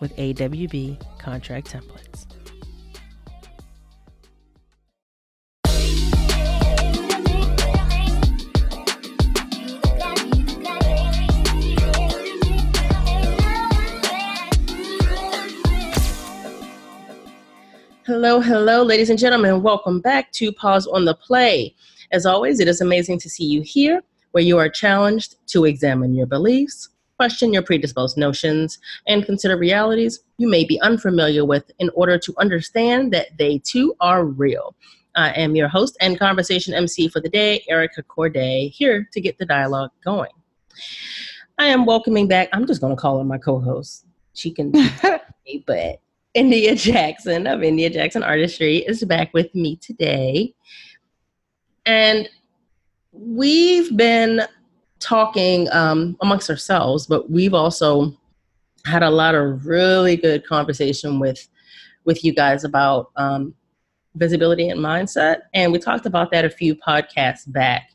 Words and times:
with 0.00 0.16
AWB 0.16 1.18
contract 1.18 1.72
templates. 1.72 2.26
Hello, 18.06 18.38
hello, 18.38 18.82
ladies 18.82 19.08
and 19.08 19.18
gentlemen. 19.18 19.62
Welcome 19.62 20.00
back 20.00 20.30
to 20.32 20.52
Pause 20.52 20.86
on 20.88 21.06
the 21.06 21.14
Play. 21.14 21.74
As 22.12 22.26
always, 22.26 22.60
it 22.60 22.68
is 22.68 22.82
amazing 22.82 23.18
to 23.20 23.30
see 23.30 23.44
you 23.44 23.62
here 23.62 24.02
where 24.32 24.44
you 24.44 24.58
are 24.58 24.68
challenged 24.68 25.36
to 25.46 25.64
examine 25.64 26.14
your 26.14 26.26
beliefs, 26.26 26.90
question 27.16 27.52
your 27.52 27.62
predisposed 27.62 28.16
notions, 28.16 28.78
and 29.06 29.24
consider 29.24 29.56
realities 29.56 30.20
you 30.38 30.48
may 30.48 30.64
be 30.64 30.80
unfamiliar 30.80 31.44
with 31.44 31.70
in 31.78 31.90
order 31.94 32.18
to 32.18 32.34
understand 32.38 33.12
that 33.12 33.36
they 33.38 33.58
too 33.58 33.94
are 34.00 34.24
real. 34.24 34.74
I 35.16 35.30
am 35.30 35.54
your 35.54 35.68
host 35.68 35.96
and 36.00 36.18
conversation 36.18 36.74
MC 36.74 37.08
for 37.08 37.20
the 37.20 37.28
day, 37.28 37.64
Erica 37.68 38.02
Courdae, 38.02 38.70
here 38.70 39.08
to 39.12 39.20
get 39.20 39.38
the 39.38 39.46
dialogue 39.46 39.90
going. 40.04 40.32
I 41.58 41.66
am 41.66 41.86
welcoming 41.86 42.26
back, 42.26 42.48
I'm 42.52 42.66
just 42.66 42.80
going 42.80 42.96
to 42.96 43.00
call 43.00 43.18
her 43.18 43.24
my 43.24 43.38
co 43.38 43.60
host. 43.60 44.06
She 44.34 44.50
can, 44.50 44.72
but 45.66 46.00
India 46.34 46.74
Jackson 46.74 47.46
of 47.46 47.62
India 47.62 47.88
Jackson 47.88 48.24
Artistry 48.24 48.78
is 48.78 49.04
back 49.04 49.32
with 49.32 49.54
me 49.54 49.76
today. 49.76 50.52
And 51.86 52.28
we've 53.12 53.96
been 53.96 54.42
talking 55.00 55.68
um, 55.72 56.16
amongst 56.20 56.50
ourselves, 56.50 57.06
but 57.06 57.30
we've 57.30 57.54
also 57.54 58.16
had 58.86 59.02
a 59.02 59.10
lot 59.10 59.34
of 59.34 59.66
really 59.66 60.16
good 60.16 60.46
conversation 60.46 61.18
with 61.18 61.48
with 62.04 62.22
you 62.22 62.34
guys 62.34 62.64
about 62.64 63.10
um, 63.16 63.54
visibility 64.16 64.68
and 64.68 64.80
mindset, 64.80 65.42
and 65.54 65.72
we 65.72 65.78
talked 65.78 66.06
about 66.06 66.30
that 66.30 66.44
a 66.44 66.50
few 66.50 66.74
podcasts 66.74 67.50
back, 67.50 67.90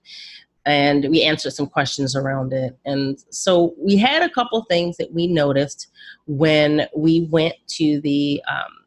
and 0.66 1.08
we 1.10 1.24
answered 1.24 1.52
some 1.54 1.68
questions 1.68 2.16
around 2.16 2.54
it. 2.54 2.78
And 2.86 3.24
so 3.30 3.76
we 3.78 3.98
had 3.98 4.24
a 4.24 4.30
couple 4.30 4.64
things 4.64 4.98
that 4.98 5.14
we 5.14 5.28
noticed 5.28 5.88
when 6.26 6.88
we 6.96 7.28
went 7.32 7.56
to 7.68 8.02
the 8.02 8.42
um, 8.50 8.80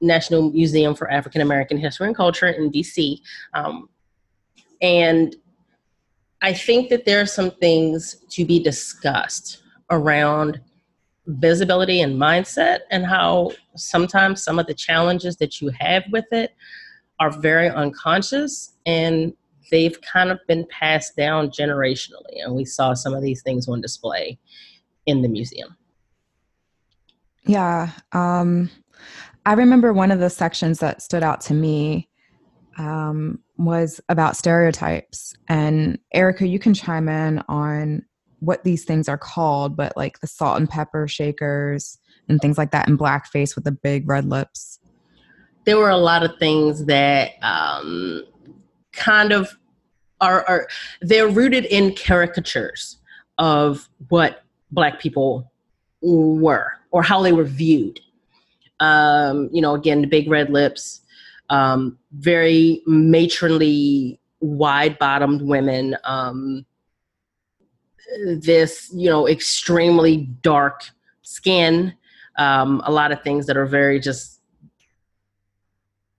National 0.00 0.50
Museum 0.50 0.94
for 0.94 1.10
African 1.10 1.40
American 1.40 1.76
History 1.76 2.06
and 2.06 2.16
Culture 2.16 2.48
in 2.48 2.70
DC, 2.70 3.20
um, 3.54 3.88
and 4.80 5.36
I 6.42 6.52
think 6.52 6.88
that 6.90 7.04
there 7.04 7.20
are 7.20 7.26
some 7.26 7.50
things 7.50 8.16
to 8.30 8.44
be 8.44 8.62
discussed 8.62 9.62
around 9.90 10.60
visibility 11.26 12.00
and 12.00 12.18
mindset 12.20 12.80
and 12.90 13.04
how 13.04 13.52
sometimes 13.76 14.42
some 14.42 14.58
of 14.58 14.66
the 14.66 14.74
challenges 14.74 15.36
that 15.36 15.60
you 15.60 15.70
have 15.78 16.04
with 16.10 16.24
it 16.32 16.54
are 17.20 17.30
very 17.30 17.68
unconscious 17.68 18.74
and 18.86 19.34
they've 19.70 20.00
kind 20.00 20.30
of 20.30 20.38
been 20.46 20.66
passed 20.70 21.16
down 21.16 21.50
generationally. 21.50 22.42
And 22.42 22.54
we 22.54 22.64
saw 22.64 22.94
some 22.94 23.14
of 23.14 23.22
these 23.22 23.42
things 23.42 23.68
on 23.68 23.80
display 23.80 24.38
in 25.06 25.22
the 25.22 25.28
museum. 25.28 25.76
Yeah 27.44 27.90
um, 28.12 28.70
i 29.46 29.54
remember 29.54 29.92
one 29.92 30.10
of 30.10 30.20
the 30.20 30.30
sections 30.30 30.78
that 30.80 31.02
stood 31.02 31.22
out 31.22 31.40
to 31.40 31.54
me 31.54 32.07
um, 32.78 33.40
was 33.56 34.00
about 34.08 34.36
stereotypes. 34.36 35.34
And 35.48 35.98
Erica, 36.14 36.46
you 36.46 36.58
can 36.58 36.74
chime 36.74 37.08
in 37.08 37.42
on 37.48 38.04
what 38.40 38.64
these 38.64 38.84
things 38.84 39.08
are 39.08 39.18
called, 39.18 39.76
but 39.76 39.96
like 39.96 40.20
the 40.20 40.26
salt 40.26 40.58
and 40.58 40.70
pepper 40.70 41.08
shakers 41.08 41.98
and 42.28 42.40
things 42.40 42.56
like 42.56 42.70
that, 42.70 42.88
and 42.88 42.98
blackface 42.98 43.54
with 43.54 43.64
the 43.64 43.72
big 43.72 44.08
red 44.08 44.24
lips. 44.26 44.78
There 45.64 45.76
were 45.76 45.90
a 45.90 45.96
lot 45.96 46.22
of 46.22 46.38
things 46.38 46.86
that 46.86 47.32
um, 47.42 48.24
kind 48.92 49.32
of 49.32 49.58
are, 50.20 50.44
are 50.48 50.68
they're 51.00 51.28
rooted 51.28 51.64
in 51.66 51.94
caricatures 51.94 52.98
of 53.38 53.88
what 54.08 54.44
black 54.70 55.00
people 55.00 55.50
were 56.02 56.72
or 56.90 57.02
how 57.02 57.22
they 57.22 57.32
were 57.32 57.44
viewed. 57.44 58.00
Um, 58.80 59.48
you 59.52 59.60
know, 59.60 59.74
again, 59.74 60.00
the 60.00 60.06
big 60.06 60.30
red 60.30 60.50
lips, 60.50 61.00
um, 61.50 61.98
very 62.12 62.82
matronly, 62.86 64.20
wide 64.40 64.98
bottomed 64.98 65.42
women. 65.42 65.96
Um, 66.04 66.66
this, 68.38 68.90
you 68.94 69.10
know, 69.10 69.28
extremely 69.28 70.28
dark 70.42 70.84
skin. 71.22 71.94
Um, 72.36 72.80
a 72.84 72.92
lot 72.92 73.12
of 73.12 73.22
things 73.22 73.46
that 73.46 73.56
are 73.56 73.66
very 73.66 74.00
just. 74.00 74.40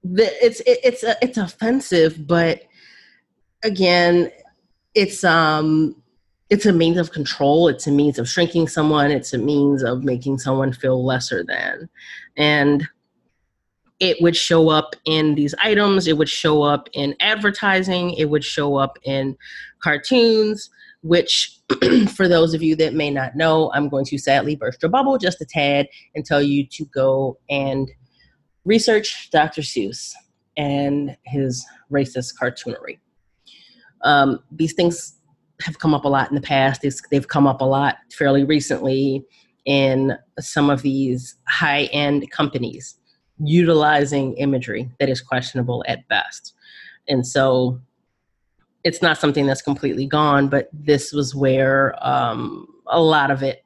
It's 0.03 0.62
it, 0.62 0.79
it's 0.84 1.03
uh, 1.03 1.16
it's 1.22 1.38
offensive, 1.38 2.25
but 2.28 2.63
again, 3.63 4.31
it's 4.95 5.23
um 5.23 5.95
it's 6.50 6.66
a 6.66 6.73
means 6.73 6.97
of 6.97 7.12
control 7.12 7.68
it's 7.68 7.88
a 7.88 7.91
means 7.91 8.18
of 8.18 8.28
shrinking 8.28 8.68
someone 8.68 9.12
it's 9.12 9.34
a 9.34 9.38
means 9.38 9.84
of 9.84 10.03
making 10.03 10.38
someone 10.38 10.73
feel 10.73 11.06
lesser 11.06 11.44
than 11.44 11.88
and 12.38 12.88
it 13.99 14.21
would 14.21 14.35
show 14.35 14.69
up 14.69 14.95
in 15.05 15.35
these 15.35 15.53
items, 15.61 16.07
it 16.07 16.17
would 16.17 16.29
show 16.29 16.63
up 16.63 16.87
in 16.93 17.15
advertising, 17.19 18.13
it 18.13 18.29
would 18.29 18.43
show 18.43 18.75
up 18.75 18.97
in 19.03 19.35
cartoons, 19.81 20.69
which, 21.01 21.59
for 22.15 22.27
those 22.27 22.53
of 22.53 22.63
you 22.63 22.75
that 22.77 22.93
may 22.93 23.09
not 23.09 23.35
know, 23.35 23.71
I'm 23.73 23.89
going 23.89 24.05
to 24.05 24.17
sadly 24.17 24.55
burst 24.55 24.81
your 24.81 24.89
bubble 24.89 25.17
just 25.17 25.41
a 25.41 25.45
tad 25.45 25.88
and 26.15 26.25
tell 26.25 26.41
you 26.41 26.65
to 26.67 26.85
go 26.85 27.38
and 27.49 27.91
research 28.65 29.29
Dr. 29.31 29.61
Seuss 29.61 30.13
and 30.55 31.15
his 31.25 31.65
racist 31.91 32.33
cartoonery. 32.41 32.99
Um, 34.03 34.39
these 34.51 34.73
things 34.73 35.17
have 35.61 35.79
come 35.79 35.93
up 35.93 36.05
a 36.05 36.09
lot 36.09 36.29
in 36.29 36.35
the 36.35 36.41
past, 36.41 36.81
they've, 36.81 36.95
they've 37.11 37.27
come 37.27 37.47
up 37.47 37.59
a 37.59 37.65
lot 37.65 37.97
fairly 38.13 38.45
recently 38.45 39.25
in 39.65 40.17
some 40.39 40.69
of 40.69 40.83
these 40.83 41.35
high 41.47 41.83
end 41.91 42.29
companies 42.31 42.98
utilizing 43.39 44.33
imagery 44.36 44.89
that 45.00 45.09
is 45.09 45.21
questionable 45.21 45.83
at 45.88 46.07
best. 46.07 46.53
And 47.07 47.25
so 47.25 47.80
it's 48.83 49.01
not 49.01 49.18
something 49.18 49.45
that's 49.45 49.62
completely 49.62 50.06
gone, 50.06 50.47
but 50.47 50.69
this 50.74 51.12
was 51.12 51.36
where 51.36 51.95
um, 52.06 52.68
a 52.88 53.00
lot 53.01 53.31
of 53.31 53.44
it, 53.44 53.63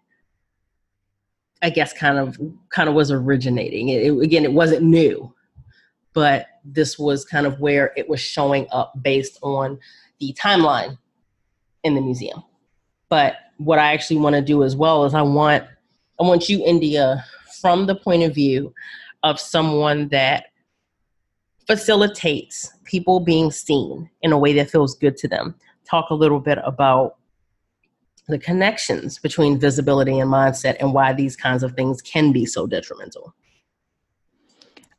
I 1.62 1.70
guess, 1.70 1.94
kind 1.94 2.18
of 2.18 2.38
kind 2.70 2.90
of 2.90 2.96
was 2.96 3.12
originating. 3.12 3.90
It, 3.90 4.08
it, 4.08 4.20
again, 4.20 4.44
it 4.44 4.54
wasn't 4.54 4.84
new, 4.84 5.34
but 6.14 6.48
this 6.66 6.98
was 6.98 7.26
kind 7.26 7.46
of 7.46 7.60
where 7.60 7.94
it 7.96 8.10
was 8.10 8.20
showing 8.20 8.68
up 8.72 8.94
based 9.02 9.38
on 9.42 9.80
the 10.20 10.34
timeline 10.34 10.98
in 11.84 11.96
the 11.96 12.02
museum. 12.02 12.44
But 13.10 13.36
what 13.58 13.80
I 13.80 13.94
actually 13.94 14.18
want 14.18 14.36
to 14.36 14.42
do 14.42 14.64
as 14.64 14.76
well 14.76 15.06
is 15.06 15.14
I 15.14 15.22
want 15.22 15.64
I 16.20 16.24
want 16.24 16.50
you, 16.50 16.64
India, 16.66 17.24
from 17.62 17.86
the 17.86 17.96
point 17.96 18.24
of 18.24 18.34
view 18.34 18.74
of 19.24 19.40
someone 19.40 20.10
that 20.10 20.48
facilitates 21.68 22.72
people 22.84 23.20
being 23.20 23.52
seen 23.52 24.10
in 24.22 24.32
a 24.32 24.38
way 24.38 24.54
that 24.54 24.70
feels 24.70 24.96
good 24.96 25.18
to 25.18 25.28
them. 25.28 25.56
Talk 25.90 26.10
a 26.10 26.16
little 26.16 26.40
bit 26.40 26.60
about 26.64 27.16
the 28.28 28.40
connections 28.40 29.20
between 29.20 29.60
visibility 29.60 30.20
and 30.20 30.32
mindset 30.32 30.78
and 30.80 30.94
why 30.94 31.14
these 31.14 31.36
kinds 31.36 31.64
of 31.64 31.74
things 31.74 32.02
can 32.02 32.32
be 32.32 32.46
so 32.46 32.66
detrimental. 32.66 33.34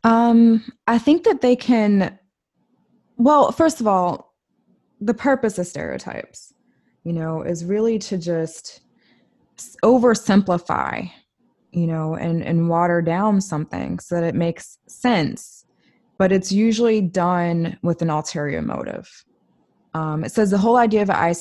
Um, 0.05 0.65
I 0.87 0.99
think 0.99 1.25
that 1.25 1.41
they 1.41 1.57
can. 1.57 2.19
Well, 3.17 3.53
first 3.53 3.81
of 3.81 3.87
all, 3.87 4.35
the 5.01 5.15
purpose 5.15 5.59
of 5.59 5.67
stereotypes, 5.67 6.53
you 7.05 7.13
know, 7.13 7.43
is 7.43 7.65
really 7.65 7.99
to 8.01 8.19
just 8.19 8.81
oversimplify, 9.83 11.11
you 11.75 11.87
know, 11.87 12.15
and 12.15 12.43
and 12.43 12.69
water 12.69 13.03
down 13.03 13.41
something 13.41 13.99
so 13.99 14.15
that 14.15 14.25
it 14.25 14.35
makes 14.35 14.79
sense. 14.87 15.67
But 16.17 16.31
it's 16.31 16.53
usually 16.53 17.01
done 17.01 17.79
with 17.83 18.01
an 18.01 18.11
ulterior 18.11 18.63
motive. 18.63 19.11
Um, 19.95 20.25
it 20.25 20.33
says 20.33 20.51
the 20.51 20.59
whole 20.59 20.77
idea 20.77 21.03
of 21.03 21.11
a, 21.11 21.35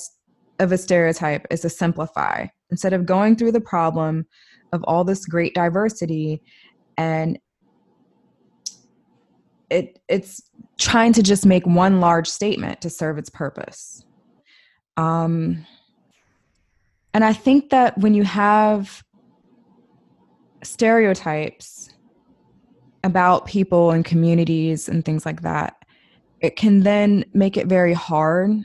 of 0.60 0.72
a 0.72 0.78
stereotype 0.78 1.46
is 1.52 1.62
to 1.62 1.70
simplify. 1.70 2.48
Instead 2.72 2.94
of 2.94 3.06
going 3.06 3.36
through 3.36 3.52
the 3.52 3.62
problem 3.62 4.26
of 4.72 4.84
all 4.86 5.04
this 5.04 5.26
great 5.26 5.54
diversity 5.54 6.42
and 6.98 7.38
it 9.70 10.00
it's 10.08 10.42
trying 10.78 11.14
to 11.14 11.24
just 11.24 11.46
make 11.46 11.66
one 11.66 12.00
large 12.00 12.28
statement 12.28 12.82
to 12.82 12.90
serve 12.90 13.18
its 13.18 13.30
purpose. 13.30 14.04
Um, 14.98 15.66
and 17.14 17.24
I 17.24 17.34
think 17.34 17.70
that 17.70 17.98
when 17.98 18.14
you 18.14 18.24
have 18.24 19.04
stereotypes 20.64 21.94
about 23.04 23.46
people 23.46 23.92
and 23.92 24.06
communities 24.06 24.88
and 24.88 25.04
things 25.04 25.26
like 25.26 25.42
that, 25.42 25.76
it 26.40 26.56
can 26.56 26.82
then 26.82 27.26
make 27.34 27.58
it 27.58 27.68
very 27.68 27.94
hard 27.94 28.64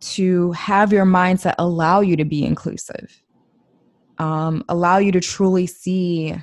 to 0.00 0.52
have 0.52 0.92
your 0.92 1.06
mindset 1.06 1.54
allow 1.58 2.00
you 2.00 2.16
to 2.16 2.24
be 2.24 2.44
inclusive, 2.44 3.22
um, 4.18 4.64
allow 4.68 4.98
you 4.98 5.12
to 5.12 5.20
truly 5.20 5.66
see 5.66 6.34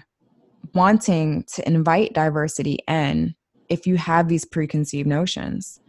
wanting 0.73 1.43
to 1.43 1.67
invite 1.67 2.13
diversity 2.13 2.79
in 2.87 3.35
if 3.67 3.85
you 3.85 3.97
have 3.97 4.27
these 4.27 4.45
preconceived 4.45 5.07
notions. 5.07 5.81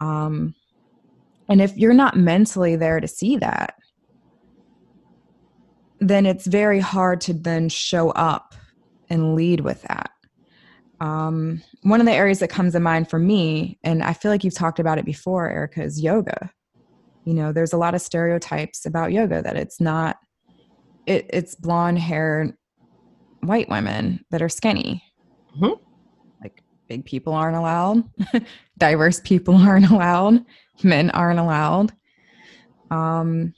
Um, 0.00 0.54
and 1.48 1.60
if 1.60 1.76
you're 1.76 1.94
not 1.94 2.16
mentally 2.16 2.76
there 2.76 3.00
to 3.00 3.08
see 3.08 3.36
that, 3.38 3.74
then 6.00 6.26
it's 6.26 6.46
very 6.46 6.80
hard 6.80 7.20
to 7.22 7.32
then 7.32 7.68
show 7.68 8.10
up 8.10 8.54
and 9.10 9.34
lead 9.34 9.60
with 9.60 9.82
that. 9.82 10.10
Um, 11.00 11.62
one 11.82 12.00
of 12.00 12.06
the 12.06 12.12
areas 12.12 12.40
that 12.40 12.50
comes 12.50 12.72
to 12.72 12.80
mind 12.80 13.08
for 13.08 13.18
me, 13.18 13.78
and 13.84 14.02
I 14.02 14.12
feel 14.12 14.30
like 14.30 14.44
you've 14.44 14.54
talked 14.54 14.80
about 14.80 14.98
it 14.98 15.04
before, 15.04 15.48
Erica, 15.48 15.82
is 15.82 16.00
yoga. 16.00 16.50
You 17.24 17.34
know, 17.34 17.52
there's 17.52 17.72
a 17.72 17.76
lot 17.78 17.94
of 17.94 18.00
stereotypes 18.00 18.84
about 18.86 19.12
yoga 19.12 19.42
that 19.42 19.56
it's 19.56 19.80
not, 19.80 20.18
it, 21.06 21.26
it's 21.30 21.54
blonde 21.54 21.98
haired 21.98 22.54
white 23.40 23.68
women 23.68 24.24
that 24.30 24.42
are 24.42 24.48
skinny. 24.48 25.02
Mm-hmm. 25.56 25.80
Like 26.42 26.62
big 26.88 27.04
people 27.04 27.32
aren't 27.32 27.56
allowed, 27.56 28.02
diverse 28.78 29.20
people 29.20 29.56
aren't 29.58 29.90
allowed, 29.90 30.44
men 30.82 31.10
aren't 31.10 31.40
allowed. 31.40 31.92
Um, 32.90 33.54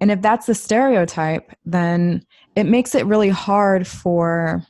and 0.00 0.10
if 0.10 0.22
that's 0.22 0.46
the 0.46 0.54
stereotype, 0.54 1.52
then 1.64 2.24
it 2.54 2.64
makes 2.64 2.94
it 2.94 3.06
really 3.06 3.28
hard 3.28 3.86
for 3.86 4.64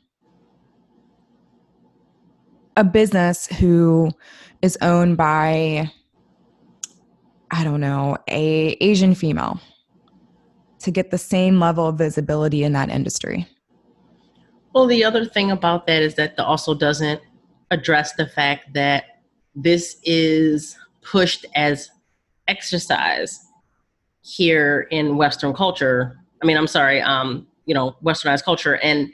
a 2.76 2.84
business 2.84 3.46
who 3.46 4.10
is 4.62 4.78
owned 4.80 5.16
by 5.16 5.90
I 7.50 7.64
don't 7.64 7.80
know, 7.80 8.18
a 8.28 8.76
Asian 8.80 9.14
female 9.14 9.58
to 10.80 10.90
get 10.90 11.10
the 11.10 11.18
same 11.18 11.58
level 11.58 11.86
of 11.86 11.96
visibility 11.96 12.62
in 12.62 12.74
that 12.74 12.90
industry. 12.90 13.48
Well, 14.74 14.86
the 14.86 15.02
other 15.02 15.24
thing 15.24 15.50
about 15.50 15.86
that 15.86 16.02
is 16.02 16.14
that 16.16 16.36
the 16.36 16.44
also 16.44 16.74
doesn't 16.74 17.22
address 17.70 18.12
the 18.14 18.26
fact 18.26 18.74
that 18.74 19.04
this 19.54 19.96
is 20.04 20.76
pushed 21.02 21.46
as 21.54 21.90
exercise 22.48 23.47
here 24.28 24.86
in 24.90 25.16
Western 25.16 25.54
culture. 25.54 26.18
I 26.42 26.46
mean, 26.46 26.56
I'm 26.56 26.66
sorry, 26.66 27.00
um, 27.00 27.46
you 27.66 27.74
know, 27.74 27.96
Westernized 28.02 28.44
culture, 28.44 28.76
and 28.78 29.10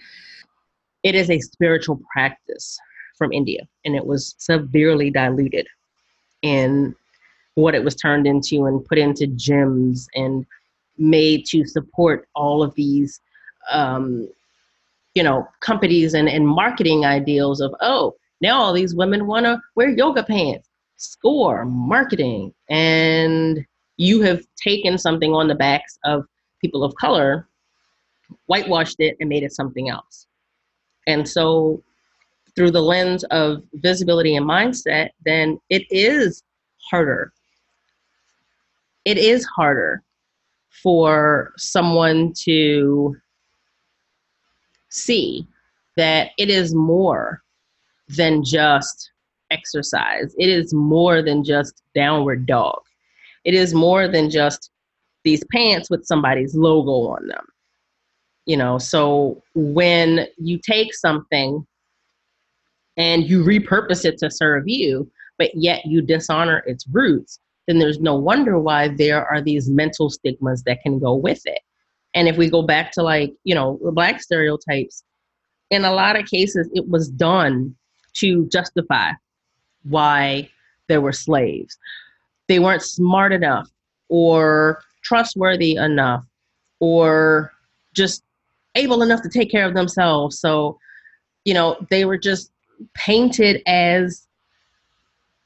it 1.02 1.14
is 1.14 1.30
a 1.30 1.40
spiritual 1.40 2.00
practice 2.12 2.78
from 3.16 3.32
India, 3.32 3.66
and 3.84 3.94
it 3.94 4.04
was 4.04 4.34
severely 4.38 5.10
diluted 5.10 5.66
in 6.42 6.94
what 7.54 7.74
it 7.74 7.84
was 7.84 7.94
turned 7.94 8.26
into 8.26 8.66
and 8.66 8.84
put 8.84 8.98
into 8.98 9.26
gyms 9.26 10.06
and 10.14 10.44
made 10.98 11.46
to 11.46 11.64
support 11.64 12.28
all 12.34 12.62
of 12.62 12.74
these 12.74 13.20
um, 13.70 14.28
you 15.14 15.22
know 15.22 15.46
companies 15.60 16.14
and, 16.14 16.28
and 16.28 16.46
marketing 16.46 17.04
ideals 17.04 17.60
of 17.60 17.74
oh 17.80 18.14
now 18.40 18.58
all 18.58 18.72
these 18.72 18.94
women 18.94 19.26
want 19.26 19.46
to 19.46 19.60
wear 19.76 19.88
yoga 19.88 20.22
pants 20.22 20.68
score 20.96 21.64
marketing 21.64 22.52
and 22.68 23.64
you 23.96 24.20
have 24.22 24.44
taken 24.62 24.98
something 24.98 25.32
on 25.32 25.48
the 25.48 25.54
backs 25.54 25.98
of 26.04 26.24
people 26.60 26.84
of 26.84 26.94
color 26.96 27.48
whitewashed 28.46 28.96
it 28.98 29.16
and 29.20 29.28
made 29.28 29.42
it 29.42 29.52
something 29.52 29.88
else 29.88 30.26
and 31.06 31.28
so 31.28 31.82
through 32.56 32.70
the 32.70 32.80
lens 32.80 33.24
of 33.24 33.62
visibility 33.74 34.36
and 34.36 34.48
mindset 34.48 35.10
then 35.24 35.58
it 35.70 35.84
is 35.90 36.42
harder 36.90 37.32
it 39.04 39.18
is 39.18 39.44
harder 39.44 40.02
for 40.82 41.52
someone 41.56 42.32
to 42.34 43.14
see 44.88 45.46
that 45.96 46.30
it 46.38 46.50
is 46.50 46.74
more 46.74 47.42
than 48.08 48.44
just 48.44 49.10
exercise. 49.50 50.34
It 50.38 50.48
is 50.48 50.74
more 50.74 51.22
than 51.22 51.44
just 51.44 51.82
downward 51.94 52.46
dog. 52.46 52.80
It 53.44 53.54
is 53.54 53.74
more 53.74 54.08
than 54.08 54.30
just 54.30 54.70
these 55.24 55.44
pants 55.52 55.90
with 55.90 56.04
somebody's 56.04 56.54
logo 56.54 57.10
on 57.12 57.26
them. 57.26 57.44
You 58.46 58.56
know, 58.58 58.78
so 58.78 59.42
when 59.54 60.26
you 60.36 60.58
take 60.58 60.94
something 60.94 61.66
and 62.96 63.24
you 63.24 63.42
repurpose 63.42 64.04
it 64.04 64.18
to 64.18 64.30
serve 64.30 64.64
you, 64.66 65.10
but 65.38 65.50
yet 65.54 65.84
you 65.86 66.02
dishonor 66.02 66.62
its 66.66 66.86
roots, 66.88 67.40
then 67.66 67.78
there's 67.78 68.00
no 68.00 68.14
wonder 68.14 68.58
why 68.58 68.88
there 68.88 69.26
are 69.26 69.40
these 69.40 69.70
mental 69.70 70.10
stigmas 70.10 70.62
that 70.64 70.82
can 70.82 70.98
go 70.98 71.14
with 71.14 71.40
it. 71.46 71.60
And 72.12 72.28
if 72.28 72.36
we 72.36 72.48
go 72.48 72.62
back 72.62 72.92
to 72.92 73.02
like, 73.02 73.34
you 73.44 73.54
know, 73.54 73.80
the 73.82 73.90
black 73.90 74.22
stereotypes, 74.22 75.02
in 75.70 75.84
a 75.84 75.92
lot 75.92 76.18
of 76.18 76.26
cases, 76.26 76.68
it 76.74 76.88
was 76.88 77.08
done 77.08 77.74
to 78.18 78.46
justify 78.48 79.10
why 79.82 80.48
there 80.88 81.00
were 81.00 81.12
slaves. 81.12 81.76
They 82.48 82.58
weren't 82.58 82.82
smart 82.82 83.32
enough 83.32 83.70
or 84.08 84.82
trustworthy 85.02 85.76
enough 85.76 86.24
or 86.80 87.52
just 87.94 88.22
able 88.74 89.02
enough 89.02 89.22
to 89.22 89.28
take 89.28 89.50
care 89.50 89.66
of 89.66 89.74
themselves. 89.74 90.38
So, 90.38 90.78
you 91.44 91.54
know, 91.54 91.76
they 91.90 92.04
were 92.04 92.18
just 92.18 92.50
painted 92.94 93.62
as 93.66 94.26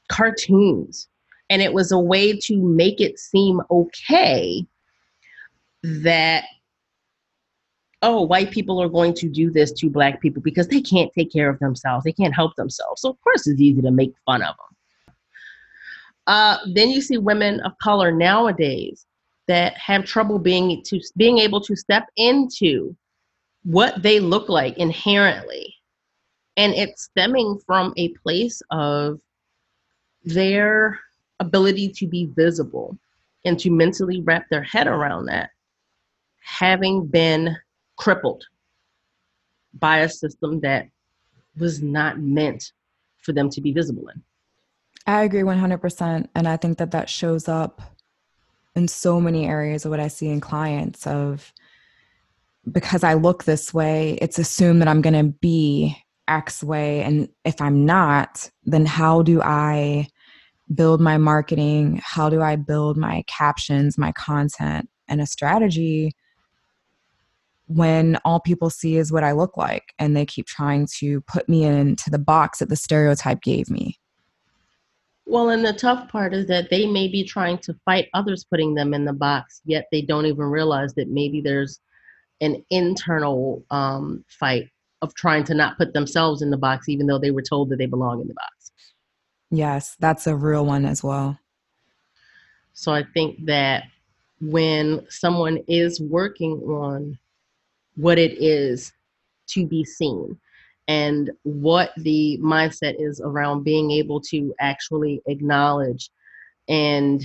cartoons. 0.09 1.07
And 1.49 1.61
it 1.61 1.73
was 1.73 1.91
a 1.91 1.99
way 1.99 2.37
to 2.37 2.57
make 2.57 3.01
it 3.01 3.17
seem 3.19 3.61
okay 3.71 4.65
that 5.83 6.43
oh 8.01 8.21
white 8.21 8.51
people 8.51 8.81
are 8.81 8.89
going 8.89 9.13
to 9.13 9.29
do 9.29 9.49
this 9.49 9.71
to 9.71 9.89
black 9.89 10.21
people 10.21 10.41
because 10.41 10.67
they 10.67 10.81
can't 10.81 11.11
take 11.13 11.31
care 11.31 11.49
of 11.49 11.59
themselves. 11.59 12.03
They 12.03 12.11
can't 12.11 12.35
help 12.35 12.55
themselves. 12.55 13.01
So 13.01 13.09
of 13.09 13.21
course 13.21 13.47
it's 13.47 13.61
easy 13.61 13.81
to 13.81 13.91
make 13.91 14.13
fun 14.25 14.41
of 14.41 14.55
them 14.57 14.75
uh, 16.29 16.57
then 16.73 16.89
you 16.89 17.01
see 17.01 17.17
women 17.17 17.59
of 17.61 17.77
color 17.79 18.11
nowadays 18.11 19.05
that 19.47 19.75
have 19.77 20.05
trouble 20.05 20.39
being 20.39 20.81
to 20.83 21.01
being 21.17 21.39
able 21.39 21.59
to 21.59 21.75
step 21.75 22.05
into 22.15 22.95
what 23.63 24.01
they 24.01 24.19
look 24.19 24.47
like 24.47 24.77
inherently 24.77 25.75
and 26.59 26.73
it's 26.73 27.03
stemming 27.03 27.57
from 27.65 27.93
a 27.95 28.09
place 28.09 28.61
of 28.69 29.19
their 30.25 30.99
ability 31.39 31.87
to 31.87 32.05
be 32.05 32.25
visible 32.35 32.97
and 33.45 33.57
to 33.59 33.71
mentally 33.71 34.21
wrap 34.21 34.45
their 34.49 34.63
head 34.63 34.85
around 34.85 35.25
that, 35.27 35.51
having 36.41 37.07
been 37.07 37.55
crippled 37.95 38.43
by 39.79 39.99
a 39.99 40.09
system 40.09 40.59
that 40.59 40.87
was 41.57 41.81
not 41.81 42.19
meant 42.19 42.73
for 43.19 43.31
them 43.31 43.49
to 43.49 43.61
be 43.61 43.71
visible 43.71 44.09
in. 44.09 44.21
I 45.05 45.23
agree 45.23 45.41
100%. 45.41 46.27
And 46.35 46.47
I 46.47 46.57
think 46.57 46.77
that 46.77 46.91
that 46.91 47.09
shows 47.09 47.47
up 47.47 47.81
in 48.75 48.87
so 48.87 49.19
many 49.19 49.47
areas 49.47 49.85
of 49.85 49.91
what 49.91 49.99
I 49.99 50.07
see 50.07 50.27
in 50.27 50.39
clients 50.41 51.07
of 51.07 51.53
because 52.71 53.03
I 53.03 53.15
look 53.15 53.43
this 53.43 53.73
way, 53.73 54.17
it's 54.21 54.37
assumed 54.37 54.81
that 54.81 54.87
I'm 54.87 55.01
going 55.01 55.13
to 55.13 55.33
be 55.39 55.97
X 56.27 56.63
way. 56.63 57.01
And 57.01 57.29
if 57.43 57.59
I'm 57.61 57.85
not, 57.85 58.49
then 58.63 58.85
how 58.85 59.23
do 59.23 59.41
I 59.41 60.07
build 60.73 61.01
my 61.01 61.17
marketing? 61.17 61.99
How 62.03 62.29
do 62.29 62.41
I 62.41 62.55
build 62.55 62.95
my 62.97 63.23
captions, 63.27 63.97
my 63.97 64.11
content, 64.11 64.87
and 65.07 65.19
a 65.19 65.25
strategy 65.25 66.11
when 67.65 68.17
all 68.25 68.39
people 68.39 68.69
see 68.69 68.97
is 68.97 69.11
what 69.11 69.23
I 69.23 69.31
look 69.31 69.55
like 69.55 69.93
and 69.99 70.15
they 70.15 70.25
keep 70.25 70.47
trying 70.47 70.87
to 70.97 71.21
put 71.21 71.47
me 71.47 71.63
into 71.63 72.09
the 72.09 72.19
box 72.19 72.59
that 72.59 72.69
the 72.69 72.75
stereotype 72.75 73.41
gave 73.41 73.69
me. 73.69 73.99
Well, 75.29 75.49
and 75.49 75.63
the 75.63 75.73
tough 75.73 76.09
part 76.09 76.33
is 76.33 76.47
that 76.47 76.71
they 76.71 76.87
may 76.87 77.07
be 77.07 77.23
trying 77.23 77.59
to 77.59 77.75
fight 77.85 78.09
others 78.15 78.43
putting 78.43 78.73
them 78.73 78.95
in 78.95 79.05
the 79.05 79.13
box, 79.13 79.61
yet 79.63 79.87
they 79.91 80.01
don't 80.01 80.25
even 80.25 80.45
realize 80.45 80.95
that 80.95 81.07
maybe 81.07 81.39
there's 81.39 81.81
an 82.41 82.65
internal 82.71 83.63
um, 83.69 84.25
fight 84.27 84.69
of 85.03 85.13
trying 85.13 85.43
to 85.43 85.53
not 85.53 85.77
put 85.77 85.93
themselves 85.93 86.41
in 86.41 86.49
the 86.49 86.57
box, 86.57 86.89
even 86.89 87.05
though 87.05 87.19
they 87.19 87.29
were 87.29 87.43
told 87.43 87.69
that 87.69 87.77
they 87.77 87.85
belong 87.85 88.21
in 88.21 88.27
the 88.27 88.33
box. 88.33 88.71
Yes, 89.51 89.95
that's 89.99 90.25
a 90.25 90.35
real 90.35 90.65
one 90.65 90.83
as 90.83 91.03
well. 91.03 91.37
So 92.73 92.91
I 92.91 93.03
think 93.13 93.45
that 93.45 93.83
when 94.41 95.05
someone 95.09 95.57
is 95.67 96.01
working 96.01 96.53
on 96.61 97.19
what 97.97 98.17
it 98.17 98.41
is 98.41 98.93
to 99.49 99.67
be 99.67 99.85
seen 99.85 100.39
and 100.89 101.29
what 101.43 101.91
the 101.97 102.39
mindset 102.41 102.95
is 102.97 103.21
around 103.21 103.63
being 103.63 103.91
able 103.91 104.19
to 104.19 104.55
actually 104.59 105.21
acknowledge 105.27 106.09
and 106.67 107.23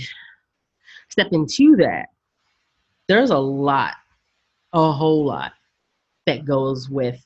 step 1.09 1.29
into 1.31 1.75
that, 1.77 2.09
there's 3.07 3.31
a 3.31 3.37
lot, 3.37 3.95
a 4.73 4.91
whole 4.91 5.25
lot 5.25 5.53
that 6.27 6.45
goes 6.45 6.91
with 6.91 7.19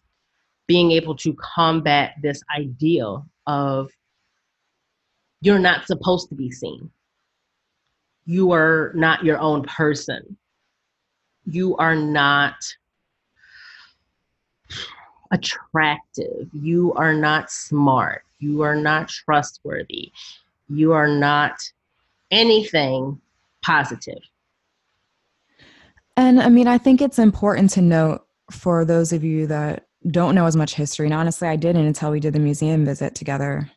being 0.66 0.92
able 0.92 1.14
to 1.18 1.34
combat 1.34 2.14
this 2.24 2.42
idea 2.58 3.18
of 3.46 3.90
you're 5.42 5.60
not 5.60 5.88
supposed 5.88 6.30
to 6.30 6.36
be 6.36 6.50
seen. 6.52 6.90
You 8.26 8.54
are 8.54 8.94
not 8.96 9.26
your 9.26 9.40
own 9.40 9.64
person. 9.64 10.38
You 11.46 11.76
are 11.76 11.96
not 11.96 12.56
attractive. 15.32 16.48
You 16.54 16.94
are 16.94 17.14
not 17.14 17.52
smart. 17.52 18.24
You 18.40 18.62
are 18.62 18.76
not 18.76 19.10
trustworthy. 19.10 20.12
You 20.70 20.94
are 20.94 21.08
not 21.08 21.60
anything 22.32 23.20
positive. 23.62 24.20
And 26.16 26.42
I 26.42 26.50
mean, 26.50 26.68
I 26.68 26.78
think 26.78 27.02
it's 27.02 27.20
important 27.20 27.70
to 27.72 27.82
note 27.82 28.26
for 28.52 28.86
those 28.86 29.14
of 29.14 29.24
you 29.24 29.48
that 29.48 29.86
don't 30.10 30.36
know 30.36 30.46
as 30.46 30.56
much 30.56 30.74
history, 30.74 31.06
and 31.06 31.14
honestly, 31.14 31.48
I 31.48 31.56
didn't 31.56 31.86
until 31.86 32.12
we 32.12 32.20
did 32.20 32.34
the 32.34 32.40
museum 32.40 32.86
visit 32.86 33.16
together 33.16 33.70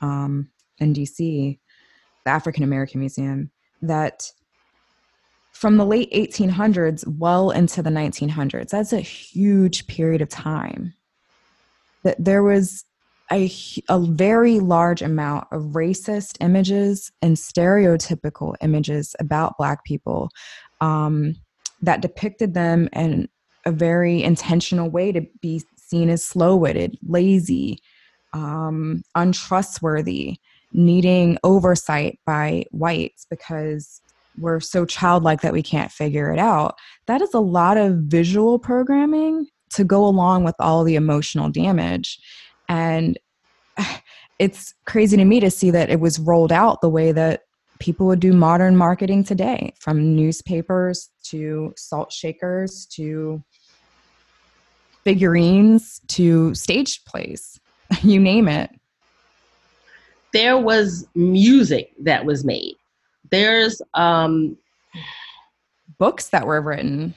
um, 0.00 0.50
in 0.78 0.92
DC, 0.92 1.58
the 2.24 2.30
African 2.30 2.64
American 2.64 3.00
Museum, 3.00 3.50
that 3.82 4.30
from 5.52 5.76
the 5.76 5.86
late 5.86 6.12
1800s 6.12 7.06
well 7.18 7.50
into 7.50 7.82
the 7.82 7.90
1900s, 7.90 8.68
that's 8.68 8.92
a 8.92 9.00
huge 9.00 9.86
period 9.86 10.22
of 10.22 10.28
time 10.28 10.94
that 12.08 12.16
there 12.18 12.42
was 12.42 12.86
a, 13.30 13.52
a 13.90 14.00
very 14.00 14.60
large 14.60 15.02
amount 15.02 15.46
of 15.52 15.60
racist 15.74 16.38
images 16.40 17.12
and 17.20 17.36
stereotypical 17.36 18.54
images 18.62 19.14
about 19.20 19.58
Black 19.58 19.84
people 19.84 20.30
um, 20.80 21.34
that 21.82 22.00
depicted 22.00 22.54
them 22.54 22.88
in 22.94 23.28
a 23.66 23.72
very 23.72 24.22
intentional 24.22 24.88
way 24.88 25.12
to 25.12 25.20
be 25.42 25.62
seen 25.76 26.08
as 26.08 26.24
slow 26.24 26.56
witted, 26.56 26.96
lazy, 27.06 27.78
um, 28.32 29.02
untrustworthy, 29.14 30.38
needing 30.72 31.36
oversight 31.44 32.18
by 32.24 32.64
whites 32.70 33.26
because 33.28 34.00
we're 34.38 34.60
so 34.60 34.86
childlike 34.86 35.42
that 35.42 35.52
we 35.52 35.62
can't 35.62 35.92
figure 35.92 36.32
it 36.32 36.38
out. 36.38 36.78
That 37.06 37.20
is 37.20 37.34
a 37.34 37.40
lot 37.40 37.76
of 37.76 37.96
visual 37.96 38.58
programming 38.58 39.48
to 39.70 39.84
go 39.84 40.04
along 40.04 40.44
with 40.44 40.54
all 40.58 40.84
the 40.84 40.94
emotional 40.96 41.50
damage. 41.50 42.18
And 42.68 43.18
it's 44.38 44.74
crazy 44.86 45.16
to 45.16 45.24
me 45.24 45.40
to 45.40 45.50
see 45.50 45.70
that 45.70 45.90
it 45.90 46.00
was 46.00 46.18
rolled 46.18 46.52
out 46.52 46.80
the 46.80 46.88
way 46.88 47.12
that 47.12 47.42
people 47.80 48.06
would 48.06 48.20
do 48.20 48.32
modern 48.32 48.76
marketing 48.76 49.24
today 49.24 49.72
from 49.78 50.16
newspapers 50.16 51.10
to 51.22 51.72
salt 51.76 52.12
shakers 52.12 52.86
to 52.86 53.42
figurines 55.04 56.00
to 56.08 56.54
stage 56.54 57.04
plays 57.04 57.60
you 58.02 58.20
name 58.20 58.48
it. 58.48 58.70
There 60.32 60.58
was 60.58 61.06
music 61.14 61.92
that 62.02 62.24
was 62.24 62.44
made. 62.44 62.74
There's 63.30 63.80
um 63.94 64.56
books 65.98 66.28
that 66.28 66.46
were 66.46 66.60
written. 66.60 67.14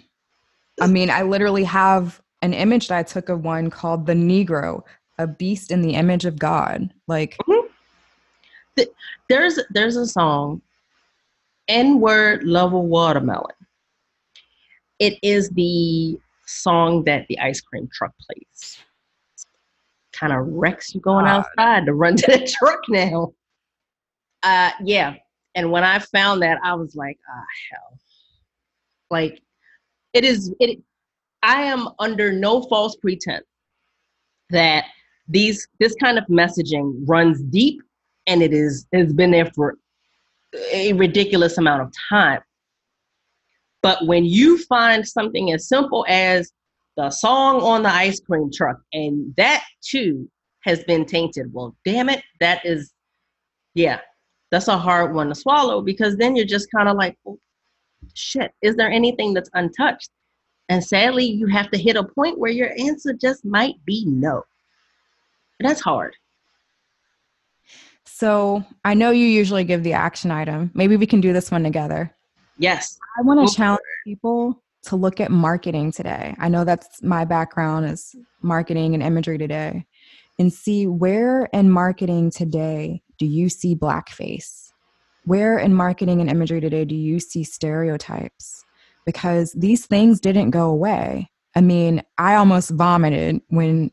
I 0.79 0.87
mean 0.87 1.09
i 1.09 1.21
literally 1.21 1.63
have 1.63 2.21
an 2.41 2.53
image 2.53 2.87
that 2.87 2.97
I 2.97 3.03
took 3.03 3.29
of 3.29 3.43
one 3.43 3.69
called 3.69 4.05
the 4.05 4.13
Negro, 4.13 4.83
a 5.17 5.27
beast 5.27 5.71
in 5.71 5.81
the 5.81 5.95
image 5.95 6.25
of 6.25 6.39
God. 6.39 6.93
Like 7.07 7.37
mm-hmm. 7.47 8.83
there's 9.29 9.59
there's 9.69 9.95
a 9.95 10.07
song, 10.07 10.61
N 11.67 11.99
word 11.99 12.43
love 12.43 12.73
a 12.73 12.79
watermelon. 12.79 13.55
It 14.99 15.17
is 15.23 15.49
the 15.49 16.19
song 16.45 17.03
that 17.05 17.25
the 17.27 17.39
ice 17.39 17.61
cream 17.61 17.89
truck 17.93 18.13
plays. 18.19 18.77
Kind 20.13 20.33
of 20.33 20.47
wrecks 20.47 20.93
you 20.93 21.01
going 21.01 21.25
God. 21.25 21.45
outside 21.57 21.85
to 21.85 21.93
run 21.93 22.15
to 22.17 22.27
the 22.27 22.55
truck 22.59 22.81
now. 22.89 23.33
Uh 24.43 24.71
yeah. 24.83 25.15
And 25.53 25.69
when 25.69 25.83
I 25.83 25.99
found 25.99 26.41
that, 26.43 26.59
I 26.63 26.73
was 26.75 26.95
like, 26.95 27.19
ah, 27.29 27.33
oh, 27.35 27.43
hell. 27.71 27.99
Like, 29.09 29.41
it 30.13 30.23
is 30.23 30.53
it 30.59 30.79
I 31.43 31.63
am 31.63 31.89
under 31.99 32.31
no 32.31 32.61
false 32.63 32.95
pretense 32.95 33.45
that 34.49 34.85
these 35.27 35.67
this 35.79 35.95
kind 35.95 36.17
of 36.17 36.25
messaging 36.25 36.93
runs 37.07 37.41
deep 37.43 37.81
and 38.27 38.41
it 38.41 38.53
is 38.53 38.87
has 38.93 39.13
been 39.13 39.31
there 39.31 39.49
for 39.55 39.77
a 40.71 40.93
ridiculous 40.93 41.57
amount 41.57 41.81
of 41.81 41.93
time. 42.09 42.41
But 43.81 44.05
when 44.05 44.25
you 44.25 44.57
find 44.65 45.07
something 45.07 45.51
as 45.51 45.67
simple 45.67 46.05
as 46.07 46.51
the 46.97 47.09
song 47.09 47.61
on 47.61 47.83
the 47.83 47.89
ice 47.89 48.19
cream 48.19 48.51
truck, 48.53 48.77
and 48.93 49.33
that 49.37 49.63
too 49.81 50.29
has 50.63 50.83
been 50.83 51.05
tainted, 51.05 51.51
well, 51.53 51.75
damn 51.85 52.09
it, 52.09 52.21
that 52.39 52.63
is, 52.65 52.93
yeah, 53.73 54.01
that's 54.51 54.67
a 54.67 54.77
hard 54.77 55.15
one 55.15 55.29
to 55.29 55.35
swallow 55.35 55.81
because 55.81 56.17
then 56.17 56.35
you're 56.35 56.45
just 56.45 56.69
kind 56.75 56.89
of 56.89 56.97
like, 56.97 57.17
well, 57.23 57.39
shit, 58.13 58.51
is 58.61 58.75
there 58.75 58.91
anything 58.91 59.33
that's 59.33 59.49
untouched? 59.53 60.09
And 60.71 60.81
sadly, 60.81 61.25
you 61.25 61.47
have 61.47 61.69
to 61.71 61.77
hit 61.77 61.97
a 61.97 62.03
point 62.05 62.39
where 62.39 62.49
your 62.49 62.71
answer 62.79 63.11
just 63.11 63.43
might 63.43 63.83
be 63.83 64.05
no. 64.07 64.45
And 65.59 65.67
that's 65.67 65.81
hard. 65.81 66.15
So 68.05 68.63
I 68.85 68.93
know 68.93 69.11
you 69.11 69.25
usually 69.25 69.65
give 69.65 69.83
the 69.83 69.91
action 69.91 70.31
item. 70.31 70.71
Maybe 70.73 70.95
we 70.95 71.05
can 71.05 71.19
do 71.19 71.33
this 71.33 71.51
one 71.51 71.63
together. 71.63 72.15
Yes. 72.57 72.97
I 73.19 73.21
want 73.23 73.45
to 73.49 73.53
challenge 73.53 73.81
people 74.05 74.63
to 74.83 74.95
look 74.95 75.19
at 75.19 75.29
marketing 75.29 75.91
today. 75.91 76.35
I 76.39 76.47
know 76.47 76.63
that's 76.63 77.03
my 77.03 77.25
background 77.25 77.87
is 77.87 78.15
marketing 78.41 78.93
and 78.93 79.03
imagery 79.03 79.37
today. 79.37 79.85
And 80.39 80.53
see 80.53 80.87
where 80.87 81.49
in 81.51 81.69
marketing 81.69 82.31
today 82.31 83.03
do 83.19 83.25
you 83.25 83.49
see 83.49 83.75
blackface? 83.75 84.71
Where 85.25 85.59
in 85.59 85.73
marketing 85.73 86.21
and 86.21 86.29
imagery 86.29 86.61
today 86.61 86.85
do 86.85 86.95
you 86.95 87.19
see 87.19 87.43
stereotypes? 87.43 88.63
Because 89.05 89.51
these 89.53 89.85
things 89.85 90.19
didn't 90.19 90.51
go 90.51 90.69
away. 90.69 91.29
I 91.55 91.61
mean, 91.61 92.03
I 92.17 92.35
almost 92.35 92.71
vomited 92.71 93.41
when 93.49 93.91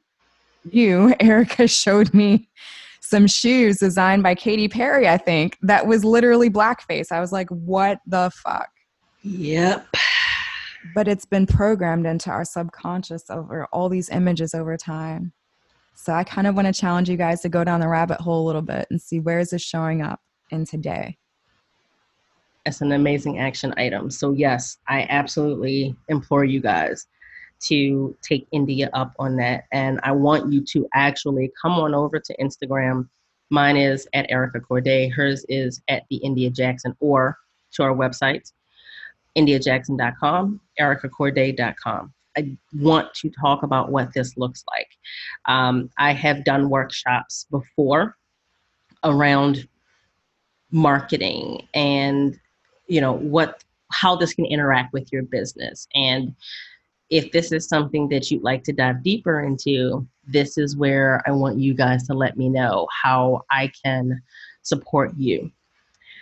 you, 0.71 1.15
Erica, 1.21 1.67
showed 1.69 2.13
me 2.15 2.49
some 3.01 3.27
shoes 3.27 3.79
designed 3.79 4.23
by 4.23 4.35
Katy 4.35 4.69
Perry, 4.69 5.09
I 5.09 5.17
think, 5.17 5.57
that 5.63 5.87
was 5.87 6.05
literally 6.05 6.51
blackface. 6.51 7.11
I 7.11 7.21
was 7.21 7.33
like, 7.33 7.49
what 7.49 8.01
the 8.07 8.31
fuck? 8.35 8.69
Yep. 9.23 9.87
But 10.95 11.09
it's 11.09 11.25
been 11.25 11.47
programmed 11.47 12.07
into 12.07 12.31
our 12.31 12.45
subconscious 12.45 13.31
over 13.31 13.67
all 13.73 13.89
these 13.89 14.11
images 14.11 14.55
over 14.55 14.77
time. 14.77 15.33
So 15.95 16.13
I 16.13 16.23
kind 16.23 16.47
of 16.47 16.55
want 16.55 16.67
to 16.67 16.73
challenge 16.73 17.09
you 17.09 17.17
guys 17.17 17.41
to 17.41 17.49
go 17.49 17.65
down 17.65 17.81
the 17.81 17.89
rabbit 17.89 18.21
hole 18.21 18.45
a 18.45 18.47
little 18.47 18.63
bit 18.63 18.87
and 18.91 19.01
see 19.01 19.21
where 19.21 19.41
is 19.41 19.51
this 19.51 19.63
showing 19.63 20.03
up 20.03 20.21
in 20.51 20.65
today 20.65 21.17
as 22.69 22.83
an 22.83 22.93
amazing 22.93 23.39
action 23.39 23.73
item. 23.79 24.11
So, 24.11 24.33
yes, 24.33 24.77
I 24.89 25.07
absolutely 25.09 25.97
implore 26.09 26.45
you 26.45 26.61
guys 26.61 27.07
to 27.61 28.15
take 28.23 28.47
India 28.53 28.91
up 28.93 29.15
on 29.19 29.37
that. 29.37 29.65
And 29.73 29.99
I 30.03 30.13
want 30.13 30.53
you 30.53 30.63
to 30.73 30.87
actually 30.95 31.51
come 31.61 31.73
on 31.73 31.95
over 31.95 32.21
to 32.21 32.37
Instagram. 32.37 33.09
Mine 33.49 33.79
is 33.79 34.07
at 34.13 34.31
Erica 34.31 34.61
Courdae, 34.61 35.11
hers 35.11 35.47
is 35.49 35.81
at 35.89 36.03
the 36.11 36.17
India 36.17 36.51
Jackson, 36.51 36.95
or 37.01 37.39
to 37.73 37.83
our 37.83 37.95
website, 37.95 38.53
indiajackson.com, 39.37 40.61
ericacourdae.com. 40.79 42.13
I 42.37 42.57
want 42.75 43.15
to 43.15 43.31
talk 43.31 43.63
about 43.63 43.91
what 43.91 44.13
this 44.13 44.37
looks 44.37 44.63
like. 44.71 44.91
Um, 45.47 45.91
I 45.97 46.13
have 46.13 46.45
done 46.45 46.69
workshops 46.69 47.47
before 47.51 48.17
around 49.05 49.67
marketing 50.71 51.67
and 51.73 52.39
you 52.89 53.01
know 53.01 53.13
what 53.13 53.65
how 53.91 54.17
this 54.17 54.35
can 54.35 54.45
interact 54.45 54.93
with 54.93 55.11
your 55.13 55.23
business 55.23 55.87
and 55.95 56.35
if 57.11 57.33
this 57.33 57.53
is 57.53 57.67
something 57.67 58.09
that 58.09 58.31
you'd 58.31 58.43
like 58.43 58.65
to 58.65 58.73
dive 58.73 59.03
deeper 59.03 59.43
into, 59.43 60.07
this 60.27 60.59
is 60.59 60.77
where 60.77 61.23
I 61.27 61.31
want 61.31 61.59
you 61.59 61.75
guys 61.75 62.07
to 62.09 62.15
let 62.15 62.37
me 62.37 62.49
know 62.49 62.87
how 63.03 63.45
I 63.51 63.73
can 63.83 64.21
support 64.63 65.13
you. 65.17 65.51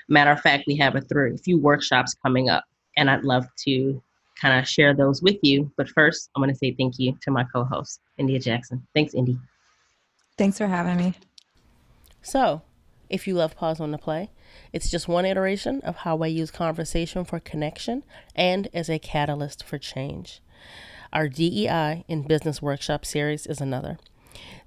Matter 0.09 0.31
of 0.31 0.41
fact, 0.41 0.65
we 0.67 0.77
have 0.77 0.95
a, 0.95 1.01
th- 1.01 1.35
a 1.35 1.39
few 1.39 1.59
workshops 1.59 2.15
coming 2.15 2.49
up, 2.49 2.65
and 2.97 3.11
I'd 3.11 3.25
love 3.25 3.47
to 3.65 4.01
kind 4.41 4.61
of 4.61 4.69
share 4.69 4.95
those 4.95 5.23
with 5.23 5.39
you. 5.43 5.71
But 5.77 5.89
first, 5.89 6.31
I 6.37 6.41
want 6.41 6.51
to 6.51 6.57
say 6.57 6.75
thank 6.79 6.99
you 6.99 7.19
to 7.23 7.31
my 7.33 7.45
co 7.53 7.65
host, 7.65 8.01
India 8.17 8.39
Jackson. 8.39 8.87
Thanks, 8.95 9.15
Indy. 9.15 9.39
Thanks 10.39 10.59
for 10.59 10.69
having 10.69 10.97
me. 10.97 11.15
So, 12.23 12.63
if 13.09 13.27
you 13.27 13.35
love 13.35 13.57
Pause 13.57 13.81
on 13.81 13.91
the 13.91 13.99
Play, 13.99 14.31
it's 14.73 14.91
just 14.91 15.09
one 15.09 15.25
iteration 15.25 15.81
of 15.83 15.97
how 15.99 16.19
I 16.19 16.27
use 16.27 16.51
conversation 16.51 17.25
for 17.25 17.41
connection 17.41 18.05
and 18.35 18.69
as 18.75 18.89
a 18.89 18.99
catalyst 18.99 19.65
for 19.65 19.79
change. 19.79 20.41
Our 21.13 21.29
DEI 21.29 22.05
in 22.09 22.27
Business 22.27 22.61
Workshop 22.61 23.05
series 23.05 23.47
is 23.47 23.61
another. 23.61 23.99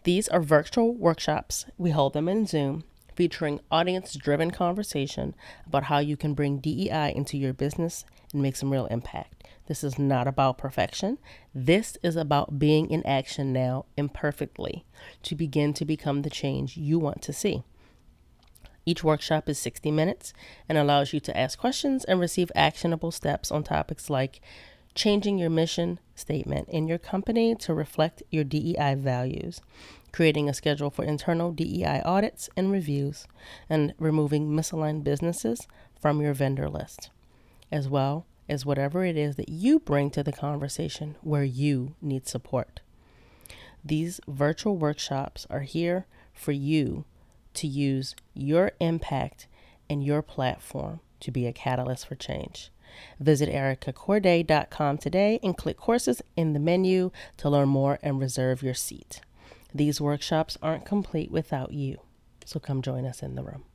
These 0.03 0.27
are 0.29 0.41
virtual 0.41 0.93
workshops. 0.93 1.65
We 1.77 1.91
hold 1.91 2.13
them 2.13 2.29
in 2.29 2.46
Zoom, 2.46 2.86
featuring 3.15 3.60
audience 3.69 4.15
driven 4.15 4.50
conversation 4.51 5.36
about 5.67 5.84
how 5.84 6.00
you 6.00 6.15
can 6.15 6.34
bring 6.34 6.60
DEI 6.60 7.13
into 7.15 7.38
your 7.38 7.53
business 7.53 8.05
and 8.31 8.41
make 8.41 8.55
some 8.55 8.72
real 8.72 8.86
impact. 8.86 9.43
This 9.67 9.84
is 9.84 10.00
not 10.00 10.27
about 10.27 10.58
perfection. 10.58 11.19
This 11.53 11.98
is 12.01 12.15
about 12.15 12.58
being 12.58 12.89
in 12.89 13.05
action 13.05 13.53
now 13.53 13.86
imperfectly 13.98 14.86
to 15.24 15.36
begin 15.36 15.74
to 15.74 15.86
become 15.86 16.22
the 16.22 16.29
change 16.29 16.77
you 16.77 16.98
want 16.98 17.22
to 17.24 17.34
see. 17.34 17.63
Each 18.89 19.03
workshop 19.03 19.48
is 19.48 19.60
60 19.60 19.91
minutes 19.91 20.34
and 20.67 20.75
allows 20.75 21.13
you 21.13 21.19
to 21.19 21.38
ask 21.38 21.60
questions 21.60 22.03
and 22.05 22.19
receive 22.19 22.51
actionable 22.55 23.12
steps 23.12 23.51
on 23.51 23.63
topics 23.63 24.10
like 24.10 24.41
changing 24.96 25.38
your 25.38 25.51
mission 25.51 26.00
statement 26.15 26.67
in 26.69 26.88
your 26.88 26.98
company 26.98 27.53
to 27.53 27.75
reflect 27.75 28.24
your 28.31 28.43
DEI 28.43 28.96
values, 28.96 29.62
creating 30.12 30.50
a 30.50 30.55
schedule 30.55 30.89
for 30.89 31.05
internal 31.05 31.51
DEI 31.51 32.01
audits 32.03 32.50
and 32.58 32.72
reviews, 32.72 33.27
and 33.69 33.93
removing 34.00 34.50
misaligned 34.50 35.03
businesses 35.03 35.67
from 36.01 36.19
your 36.19 36.34
vendor 36.34 36.67
list, 36.67 37.12
as 37.72 37.88
well 37.88 38.25
as 38.50 38.65
whatever 38.65 39.05
it 39.05 39.15
is 39.15 39.36
that 39.36 39.50
you 39.50 39.77
bring 39.77 40.10
to 40.10 40.24
the 40.24 40.31
conversation 40.31 41.15
where 41.22 41.43
you 41.43 41.93
need 42.01 42.27
support. 42.27 42.79
These 43.86 44.19
virtual 44.27 44.77
workshops 44.77 45.46
are 45.48 45.62
here 45.62 46.08
for 46.34 46.53
you 46.53 47.05
to 47.56 47.68
use 47.68 48.15
your 48.34 48.72
impact 48.79 49.48
and 49.89 50.03
your 50.03 50.22
platform 50.22 51.00
to 51.20 51.32
be 51.32 51.46
a 51.46 51.53
catalyst 51.53 52.08
for 52.08 52.15
change. 52.15 52.72
Visit 53.20 53.50
ericacourdae.com 53.50 54.98
today 54.98 55.39
and 55.44 55.58
click 55.58 55.77
courses 55.77 56.22
in 56.36 56.53
the 56.53 56.60
menu 56.60 57.12
to 57.38 57.50
learn 57.50 57.70
more 57.70 58.00
and 58.01 58.20
reserve 58.20 58.63
your 58.63 58.74
seat. 58.74 59.22
These 59.74 60.01
workshops 60.01 60.58
aren't 60.62 60.86
complete 60.86 61.32
without 61.32 61.72
you, 61.72 62.00
so 62.46 62.60
come 62.60 62.82
join 62.82 63.06
us 63.06 63.22
in 63.22 63.36
the 63.36 63.44
room. 63.44 63.65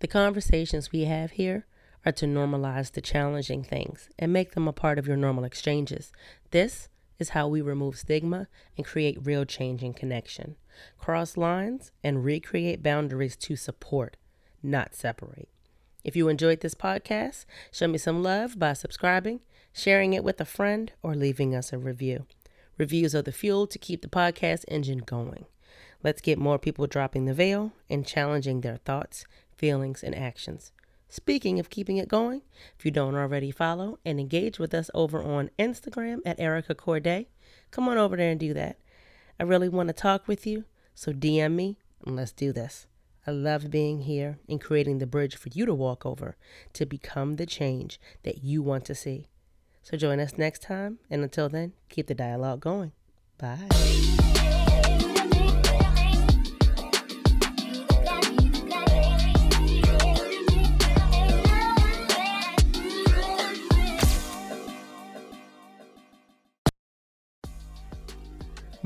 The 0.00 0.08
conversations 0.08 0.92
we 0.92 1.04
have 1.04 1.32
here 1.32 1.66
are 2.04 2.12
to 2.12 2.26
normalize 2.26 2.92
the 2.92 3.00
challenging 3.00 3.62
things 3.62 4.08
and 4.18 4.32
make 4.32 4.52
them 4.52 4.68
a 4.68 4.72
part 4.72 4.98
of 4.98 5.06
your 5.06 5.16
normal 5.16 5.44
exchanges. 5.44 6.12
This 6.50 6.88
is 7.18 7.30
how 7.30 7.48
we 7.48 7.60
remove 7.60 7.98
stigma 7.98 8.48
and 8.76 8.86
create 8.86 9.24
real 9.24 9.44
change 9.44 9.82
and 9.82 9.94
connection, 9.94 10.56
cross 10.98 11.36
lines, 11.36 11.92
and 12.02 12.24
recreate 12.24 12.82
boundaries 12.82 13.36
to 13.36 13.56
support, 13.56 14.16
not 14.62 14.94
separate. 14.94 15.48
If 16.02 16.16
you 16.16 16.28
enjoyed 16.28 16.60
this 16.60 16.74
podcast, 16.74 17.44
show 17.70 17.88
me 17.88 17.98
some 17.98 18.22
love 18.22 18.58
by 18.58 18.72
subscribing, 18.72 19.40
sharing 19.72 20.12
it 20.12 20.24
with 20.24 20.40
a 20.40 20.44
friend, 20.44 20.92
or 21.02 21.14
leaving 21.14 21.54
us 21.54 21.72
a 21.72 21.78
review. 21.78 22.26
Reviews 22.78 23.14
are 23.14 23.22
the 23.22 23.32
fuel 23.32 23.66
to 23.66 23.78
keep 23.78 24.00
the 24.00 24.08
podcast 24.08 24.64
engine 24.68 24.98
going. 24.98 25.44
Let's 26.02 26.22
get 26.22 26.38
more 26.38 26.58
people 26.58 26.86
dropping 26.86 27.26
the 27.26 27.34
veil 27.34 27.72
and 27.90 28.06
challenging 28.06 28.62
their 28.62 28.78
thoughts, 28.78 29.26
feelings, 29.56 30.02
and 30.02 30.14
actions. 30.14 30.72
Speaking 31.12 31.58
of 31.58 31.68
keeping 31.68 31.98
it 31.98 32.08
going, 32.08 32.42
if 32.78 32.84
you 32.84 32.90
don't 32.90 33.16
already 33.16 33.50
follow 33.50 33.98
and 34.04 34.18
engage 34.18 34.58
with 34.58 34.72
us 34.72 34.90
over 34.94 35.22
on 35.22 35.50
Instagram 35.58 36.20
at 36.24 36.40
Erica 36.40 36.74
Courdae, 36.74 37.26
come 37.70 37.88
on 37.88 37.98
over 37.98 38.16
there 38.16 38.30
and 38.30 38.40
do 38.40 38.54
that. 38.54 38.78
I 39.40 39.44
really 39.44 39.70
want 39.70 39.88
to 39.88 39.94
talk 39.94 40.28
with 40.28 40.46
you, 40.46 40.64
so 40.94 41.14
DM 41.14 41.54
me 41.54 41.78
and 42.04 42.14
let's 42.14 42.30
do 42.30 42.52
this. 42.52 42.86
I 43.26 43.30
love 43.30 43.70
being 43.70 44.02
here 44.02 44.38
and 44.46 44.60
creating 44.60 44.98
the 44.98 45.06
bridge 45.06 45.34
for 45.34 45.48
you 45.48 45.64
to 45.64 45.72
walk 45.72 46.04
over 46.04 46.36
to 46.74 46.84
become 46.84 47.36
the 47.36 47.46
change 47.46 47.98
that 48.22 48.44
you 48.44 48.62
want 48.62 48.84
to 48.84 48.94
see. 48.94 49.28
So 49.82 49.96
join 49.96 50.20
us 50.20 50.36
next 50.36 50.60
time, 50.60 50.98
and 51.08 51.22
until 51.22 51.48
then, 51.48 51.72
keep 51.88 52.06
the 52.06 52.14
dialogue 52.14 52.60
going. 52.60 52.92
Bye. 53.38 54.19